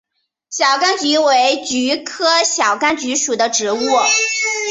[0.49, 3.77] 小甘菊为菊科小甘菊属的植物。